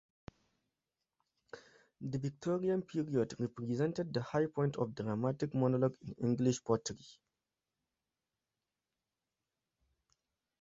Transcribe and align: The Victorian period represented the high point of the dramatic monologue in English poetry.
The 2.01 2.17
Victorian 2.17 2.81
period 2.81 3.35
represented 3.37 4.11
the 4.11 4.23
high 4.23 4.47
point 4.47 4.75
of 4.77 4.95
the 4.95 5.03
dramatic 5.03 5.53
monologue 5.53 5.95
in 6.01 6.15
English 6.27 6.63
poetry. 6.63 6.97